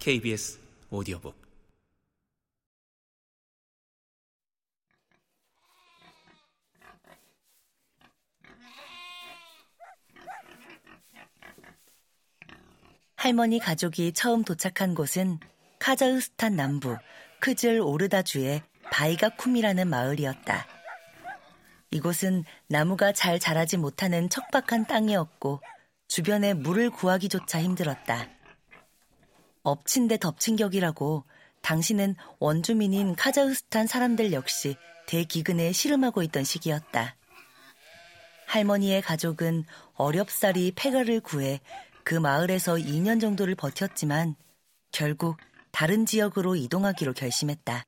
KBS 0.00 0.58
오디오북 0.88 1.38
할머니 13.14 13.58
가족이 13.58 14.14
처음 14.14 14.42
도착한 14.42 14.94
곳은 14.94 15.38
카자흐스탄 15.78 16.56
남부 16.56 16.96
크즐 17.38 17.82
오르다주의 17.82 18.62
바이가쿰이라는 18.90 19.86
마을이었다. 19.86 20.66
이곳은 21.90 22.44
나무가 22.68 23.12
잘 23.12 23.38
자라지 23.38 23.76
못하는 23.76 24.30
척박한 24.30 24.86
땅이었고 24.86 25.60
주변에 26.08 26.54
물을 26.54 26.88
구하기조차 26.88 27.60
힘들었다. 27.60 28.39
엎친 29.62 30.08
데 30.08 30.16
덮친 30.16 30.56
격이라고 30.56 31.24
당신은 31.62 32.14
원주민인 32.38 33.14
카자흐스탄 33.14 33.86
사람들 33.86 34.32
역시 34.32 34.76
대기근에 35.06 35.72
씨름하고 35.72 36.22
있던 36.22 36.44
시기였다. 36.44 37.16
할머니의 38.46 39.02
가족은 39.02 39.64
어렵사리 39.94 40.72
폐가를 40.74 41.20
구해 41.20 41.60
그 42.02 42.14
마을에서 42.14 42.74
2년 42.74 43.20
정도를 43.20 43.54
버텼지만 43.54 44.34
결국 44.90 45.36
다른 45.70 46.06
지역으로 46.06 46.56
이동하기로 46.56 47.12
결심했다. 47.12 47.84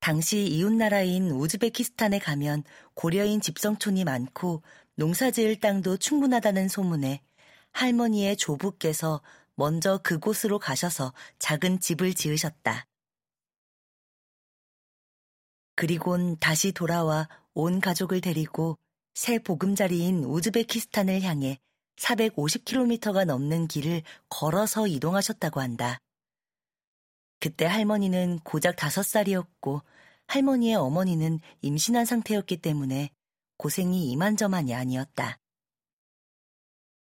당시 0.00 0.46
이웃나라인 0.46 1.30
우즈베키스탄에 1.30 2.18
가면 2.18 2.64
고려인 2.94 3.40
집성촌이 3.40 4.04
많고 4.04 4.62
농사 4.94 5.30
지을 5.30 5.60
땅도 5.60 5.98
충분하다는 5.98 6.68
소문에 6.68 7.20
할머니의 7.72 8.36
조부께서 8.36 9.20
먼저 9.58 9.98
그곳으로 9.98 10.60
가셔서 10.60 11.12
작은 11.40 11.80
집을 11.80 12.14
지으셨다. 12.14 12.86
그리곤 15.74 16.38
다시 16.38 16.70
돌아와 16.70 17.28
온 17.54 17.80
가족을 17.80 18.20
데리고 18.20 18.78
새 19.14 19.40
보금자리인 19.40 20.22
우즈베키스탄을 20.22 21.22
향해 21.22 21.58
450km가 21.96 23.24
넘는 23.24 23.66
길을 23.66 24.04
걸어서 24.28 24.86
이동하셨다고 24.86 25.60
한다. 25.60 25.98
그때 27.40 27.64
할머니는 27.64 28.38
고작 28.44 28.76
다섯 28.76 29.02
살이었고 29.02 29.82
할머니의 30.28 30.76
어머니는 30.76 31.40
임신한 31.62 32.04
상태였기 32.04 32.58
때문에 32.58 33.10
고생이 33.56 34.12
이만저만이 34.12 34.72
아니었다. 34.72 35.36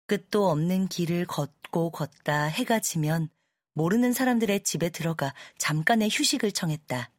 끝도 0.07 0.48
없는 0.48 0.87
길을 0.87 1.27
걷 1.27 1.56
고 1.77 1.91
걷다 1.91 2.45
해가 2.45 2.79
지면 2.79 3.29
모르는 3.75 4.15
사람들의 4.15 4.63
집에 4.63 4.89
들어가 4.89 5.35
잠깐의 5.59 6.09
휴식을 6.11 6.53
청했다. 6.53 7.11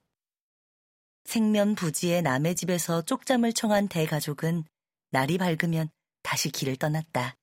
생면 1.26 1.76
부지의 1.76 2.24
남의 2.24 2.56
집에서 2.56 3.04
쪽잠을 3.04 3.54
청한 3.54 3.88
대가족은 3.88 4.64
날이 5.12 5.38
밝으면 5.38 5.92
다시 6.24 6.50
길을 6.50 6.78
떠났다. 6.78 7.36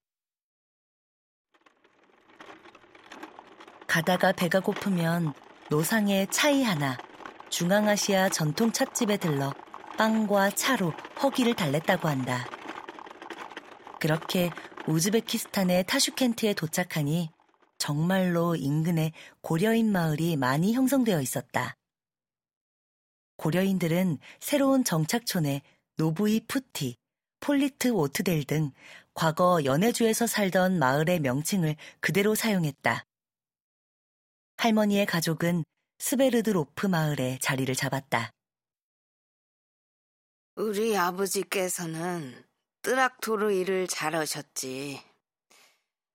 가다가 3.87 4.33
배가 4.33 4.59
고프면 4.59 5.35
노상에 5.71 6.27
차이하나, 6.33 6.99
중앙아시아 7.49 8.29
전통 8.31 8.73
찻집에 8.73 9.19
들러 9.19 9.55
빵과 9.97 10.51
차로 10.57 10.91
허기를 11.23 11.55
달랬다고 11.55 12.09
한다. 12.09 12.45
그렇게 14.01 14.51
우즈베키스탄의 14.87 15.85
타슈켄트에 15.87 16.53
도착하니 16.53 17.31
정말로 17.79 18.55
인근에 18.55 19.13
고려인 19.41 19.91
마을이 19.91 20.37
많이 20.37 20.75
형성되어 20.75 21.23
있었다. 21.23 21.75
고려인들은 23.37 24.19
새로운 24.41 24.85
정착촌에 24.85 25.63
노부이 25.97 26.41
푸티, 26.47 26.97
폴리트오트델 27.41 28.45
등 28.45 28.73
과거 29.15 29.65
연해주에서 29.65 30.27
살던 30.27 30.79
마을의 30.79 31.21
명칭을 31.21 31.77
그대로 32.01 32.35
사용했다. 32.35 33.05
할머니의 34.59 35.07
가족은 35.07 35.65
스베르들로프 35.99 36.87
마을에 36.87 37.39
자리를 37.41 37.75
잡았다. 37.75 38.31
우리 40.57 40.97
아버지께서는 40.97 42.45
뜨락토르 42.85 43.51
일을 43.51 43.87
잘하셨지. 43.87 45.03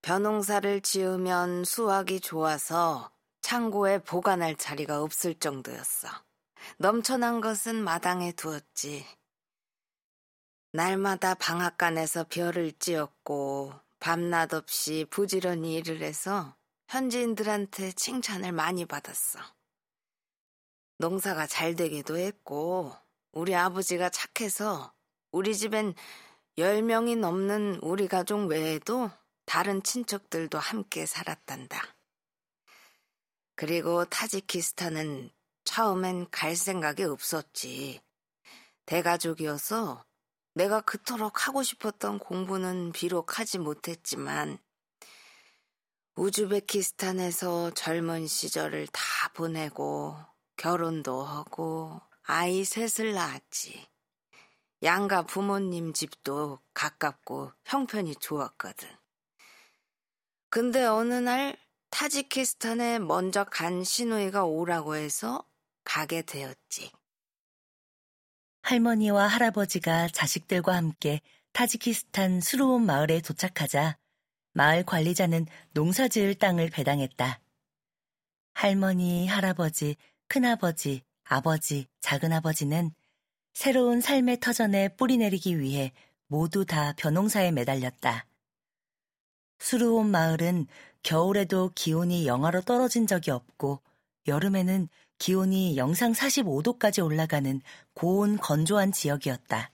벼농사를 0.04 0.82
지으면 0.82 1.64
수확이 1.66 2.20
좋아서 2.20 3.10
창고에 3.42 3.98
보관할 4.04 4.56
자리가 4.56 5.02
없을 5.02 5.34
정도였어. 5.34 6.08
넘쳐난 6.78 7.42
것은 7.42 7.84
마당에 7.84 8.34
두었지. 8.34 9.04
날마다 10.72 11.34
방앗간에서 11.34 12.28
별을 12.30 12.74
찧었고 12.78 13.74
밤낮 14.00 14.54
없이 14.54 15.08
부지런히 15.10 15.74
일을 15.74 16.04
해서 16.04 16.56
현지인들한테 16.88 17.94
칭찬을 17.94 18.52
많이 18.52 18.86
받았어. 18.86 19.40
농사가 21.00 21.48
잘 21.48 21.76
되기도 21.76 22.18
했고 22.18 22.96
우리 23.32 23.56
아버지가 23.56 24.12
착해서 24.12 24.94
우리 25.32 25.56
집엔 25.56 25.96
10명이 26.60 27.18
넘는 27.18 27.80
우리 27.82 28.10
가족 28.10 28.48
외에도 28.50 29.10
다른 29.46 29.82
친척들도 29.82 30.60
함께 30.60 31.06
살았단다. 31.06 31.82
그리고 33.56 34.04
타지키스탄은 34.04 35.32
처음엔 35.64 36.30
갈 36.32 36.58
생각이 36.58 37.04
없었지. 37.04 38.02
대가족이어서 38.86 40.04
내가 40.54 40.82
그토록 40.82 41.48
하고 41.48 41.64
싶었던 41.64 42.20
공부는 42.20 42.92
비록 42.92 43.40
하지 43.40 43.58
못했지만 43.58 44.58
우즈베키스탄에서 46.16 47.72
젊은 47.72 48.28
시절을 48.28 48.88
다 48.88 49.30
보내고 49.34 50.18
결혼도 50.58 51.24
하고 51.24 52.02
아이 52.24 52.66
셋을 52.66 53.14
낳았지. 53.14 53.88
양가 54.82 55.24
부모님 55.24 55.94
집도 55.94 56.60
가깝고 56.74 57.52
형편이 57.66 58.16
좋았거든. 58.16 58.88
근데 60.50 60.84
어느 60.86 61.14
날 61.16 61.58
타지키스탄에 61.90 63.00
먼저 63.00 63.44
간 63.44 63.84
시누이가 63.84 64.46
오라고 64.46 64.96
해서 64.96 65.44
가게 65.84 66.22
되었지. 66.22 66.92
할머니와 68.62 69.28
할아버지가 69.28 70.10
자식들과 70.10 70.76
함께 70.76 71.22
타지키스탄 71.52 72.40
수로온 72.42 72.86
마을에 72.86 73.22
도착하자 73.22 73.98
마을 74.54 74.84
관리자는 74.84 75.48
농사 75.72 76.08
지을 76.08 76.36
땅을 76.36 76.70
배당했다. 76.70 77.40
할머니, 78.54 79.28
할아버지, 79.28 79.96
큰아버지, 80.28 81.04
아버지, 81.24 81.88
작은아버지는 82.02 82.92
새로운 83.60 84.00
삶의 84.00 84.40
터전에 84.40 84.88
뿌리내리기 84.96 85.60
위해 85.60 85.92
모두 86.28 86.64
다 86.64 86.94
벼농사에 86.96 87.52
매달렸다. 87.52 88.26
수루온 89.58 90.10
마을은 90.10 90.66
겨울에도 91.04 91.70
기온이 91.76 92.26
영하로 92.26 92.62
떨어진 92.62 93.06
적이 93.06 93.32
없고 93.32 93.82
여름에는 94.28 94.88
기온이 95.18 95.76
영상 95.76 96.14
45도까지 96.14 97.04
올라가는 97.04 97.60
고온 97.96 98.38
건조한 98.38 98.94
지역이었다. 98.94 99.74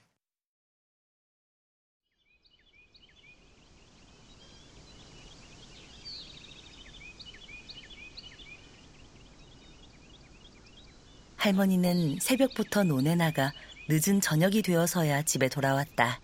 할머니는 11.45 12.17
새벽부터 12.19 12.83
논에 12.83 13.13
나가 13.13 13.53
늦은 13.87 14.21
저녁이 14.21 14.61
되어서야 14.61 15.23
집에 15.23 15.47
돌아왔다. 15.47 16.19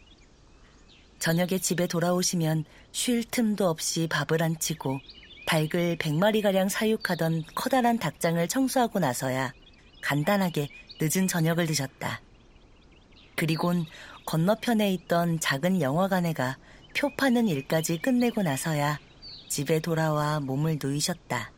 저녁에 1.20 1.60
집에 1.60 1.88
돌아오시면 1.88 2.66
쉴 2.92 3.24
틈도 3.24 3.70
없이 3.70 4.08
밥을 4.10 4.42
안 4.42 4.58
치고 4.58 5.00
닭을 5.46 5.98
100마리가량 5.98 6.70
사육하던 6.70 7.44
커다란 7.56 8.00
닭장을 8.00 8.48
청소하고 8.48 9.00
나서야 9.00 9.54
간단하게 10.02 10.70
늦은 11.00 11.28
저녁을 11.28 11.68
드셨다. 11.68 12.22
그리곤 13.36 13.86
건너편에 14.26 14.92
있던 14.94 15.40
작은 15.40 15.82
영화관에 15.82 16.34
가 16.34 16.58
표 16.94 17.10
파는 17.16 17.48
일까지 17.48 17.98
끝내고 17.98 18.44
나서야 18.44 19.00
집에 19.50 19.80
돌아와 19.80 20.40
몸을 20.40 20.78
누이셨다. 20.82 21.52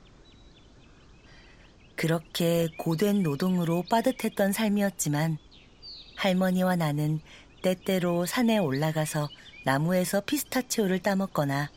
그렇게 1.95 2.67
고된 2.77 3.23
노동으로 3.23 3.83
빠듯했던 3.89 4.51
삶이었지만 4.51 5.38
할머니와 6.15 6.75
나는 6.75 7.19
때때로 7.62 8.25
산에 8.25 8.57
올라가서 8.57 9.30
나무에서 9.65 10.21
피스타치오를 10.21 11.00
따먹거나 11.00 11.69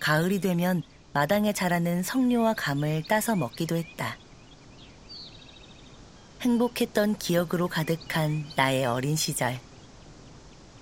가을이 0.00 0.40
되면 0.40 0.82
마당에 1.12 1.52
자라는 1.52 2.02
석류와 2.02 2.54
감을 2.54 3.04
따서 3.08 3.36
먹기도 3.36 3.76
했다. 3.76 4.16
행복했던 6.40 7.18
기억으로 7.18 7.68
가득한 7.68 8.44
나의 8.56 8.84
어린 8.84 9.14
시절. 9.14 9.60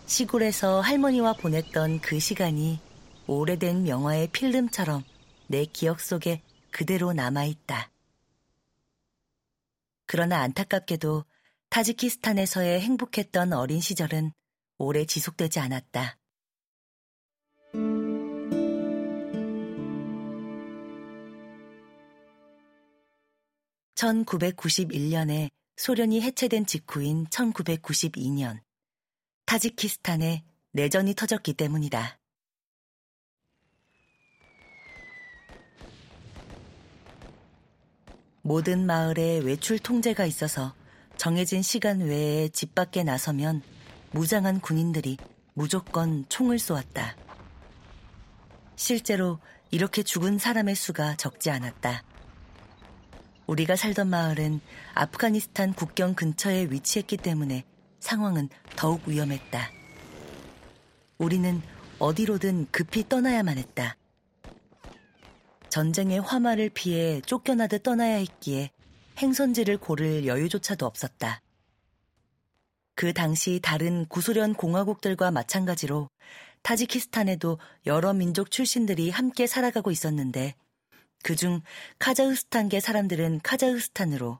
시골에서 0.06 0.80
할머니와 0.80 1.34
보냈던 1.34 2.00
그 2.00 2.18
시간이 2.18 2.80
오래된 3.26 3.82
명화의 3.82 4.28
필름처럼 4.28 5.04
내 5.48 5.66
기억 5.66 6.00
속에 6.00 6.42
그대로 6.70 7.12
남아있다. 7.12 7.90
그러나 10.06 10.40
안타깝게도 10.40 11.24
타지키스탄에서의 11.70 12.80
행복했던 12.80 13.52
어린 13.52 13.80
시절은 13.80 14.32
오래 14.78 15.04
지속되지 15.04 15.60
않았다. 15.60 16.18
1991년에 23.94 25.50
소련이 25.76 26.20
해체된 26.22 26.66
직후인 26.66 27.26
1992년, 27.26 28.60
타지키스탄에 29.46 30.44
내전이 30.72 31.14
터졌기 31.14 31.54
때문이다. 31.54 32.18
모든 38.42 38.86
마을에 38.86 39.38
외출 39.38 39.78
통제가 39.78 40.24
있어서 40.24 40.79
정해진 41.20 41.60
시간 41.60 42.00
외에 42.00 42.48
집 42.48 42.74
밖에 42.74 43.04
나서면 43.04 43.60
무장한 44.10 44.58
군인들이 44.58 45.18
무조건 45.52 46.24
총을 46.30 46.58
쏘았다. 46.58 47.14
실제로 48.74 49.38
이렇게 49.70 50.02
죽은 50.02 50.38
사람의 50.38 50.74
수가 50.74 51.16
적지 51.16 51.50
않았다. 51.50 52.04
우리가 53.46 53.76
살던 53.76 54.08
마을은 54.08 54.62
아프가니스탄 54.94 55.74
국경 55.74 56.14
근처에 56.14 56.68
위치했기 56.70 57.18
때문에 57.18 57.64
상황은 57.98 58.48
더욱 58.74 59.06
위험했다. 59.06 59.70
우리는 61.18 61.60
어디로든 61.98 62.68
급히 62.70 63.06
떠나야만 63.06 63.58
했다. 63.58 63.94
전쟁의 65.68 66.22
화마를 66.22 66.70
피해 66.70 67.20
쫓겨나듯 67.20 67.82
떠나야 67.82 68.16
했기에 68.16 68.70
행선지를 69.20 69.78
고를 69.78 70.26
여유조차도 70.26 70.86
없었다. 70.86 71.42
그 72.94 73.12
당시 73.12 73.60
다른 73.62 74.06
구소련 74.06 74.54
공화국들과 74.54 75.30
마찬가지로 75.30 76.08
타지키스탄에도 76.62 77.58
여러 77.86 78.12
민족 78.12 78.50
출신들이 78.50 79.10
함께 79.10 79.46
살아가고 79.46 79.90
있었는데 79.90 80.54
그중 81.22 81.60
카자흐스탄계 81.98 82.80
사람들은 82.80 83.40
카자흐스탄으로 83.42 84.38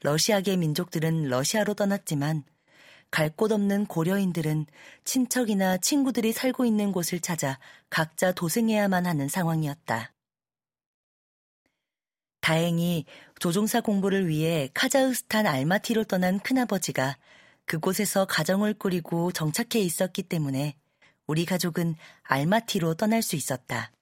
러시아계 0.00 0.56
민족들은 0.56 1.28
러시아로 1.28 1.74
떠났지만 1.74 2.44
갈 3.10 3.30
곳 3.36 3.52
없는 3.52 3.86
고려인들은 3.86 4.66
친척이나 5.04 5.76
친구들이 5.76 6.32
살고 6.32 6.64
있는 6.64 6.92
곳을 6.92 7.20
찾아 7.20 7.58
각자 7.90 8.32
도생해야만 8.32 9.04
하는 9.06 9.28
상황이었다. 9.28 10.11
다행히 12.42 13.04
조종사 13.38 13.80
공부를 13.80 14.26
위해 14.26 14.68
카자흐스탄 14.74 15.46
알마티로 15.46 16.04
떠난 16.04 16.40
큰아버지가 16.40 17.16
그곳에서 17.66 18.24
가정을 18.26 18.74
꾸리고 18.74 19.30
정착해 19.30 19.78
있었기 19.78 20.24
때문에 20.24 20.74
우리 21.28 21.44
가족은 21.46 21.94
알마티로 22.24 22.94
떠날 22.94 23.22
수 23.22 23.36
있었다. 23.36 23.92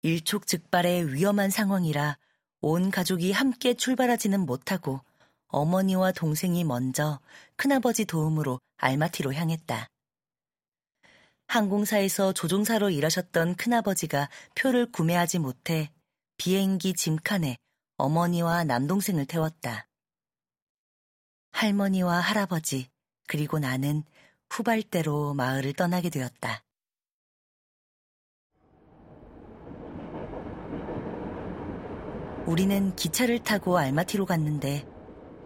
일촉즉발의 0.00 1.12
위험한 1.12 1.50
상황이라 1.50 2.16
온 2.62 2.90
가족이 2.90 3.32
함께 3.32 3.74
출발하지는 3.74 4.40
못하고 4.40 5.02
어머니와 5.48 6.12
동생이 6.12 6.64
먼저 6.64 7.20
큰아버지 7.56 8.06
도움으로 8.06 8.60
알마티로 8.78 9.34
향했다. 9.34 9.88
항공사에서 11.48 12.32
조종사로 12.32 12.88
일하셨던 12.88 13.56
큰아버지가 13.56 14.30
표를 14.54 14.90
구매하지 14.90 15.38
못해 15.38 15.90
비행기 16.36 16.94
짐칸에 16.94 17.56
어머니와 17.96 18.64
남동생을 18.64 19.26
태웠다. 19.26 19.88
할머니와 21.52 22.20
할아버지, 22.20 22.88
그리고 23.26 23.58
나는 23.58 24.04
후발대로 24.50 25.34
마을을 25.34 25.72
떠나게 25.72 26.10
되었다. 26.10 26.62
우리는 32.46 32.94
기차를 32.94 33.40
타고 33.40 33.76
알마티로 33.76 34.24
갔는데 34.24 34.86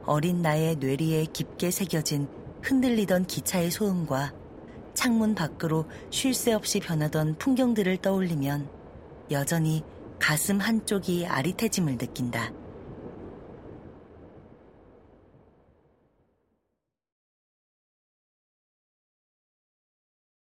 어린 0.05 0.43
나의 0.43 0.77
뇌리에 0.77 1.27
깊게 1.27 1.71
새겨진 1.71 2.29
흔들리던 2.63 3.27
기차의 3.27 3.71
소음과 3.71 4.35
창문 4.93 5.35
밖으로 5.35 5.89
쉴 6.11 6.35
새 6.35 6.53
없이 6.53 6.79
변하던 6.79 7.39
풍경들을 7.39 7.99
떠올리면 7.99 8.69
여전히 9.31 9.83
가슴 10.21 10.61
한쪽이 10.61 11.27
아릿해짐을 11.27 11.97
느낀다. 11.99 12.53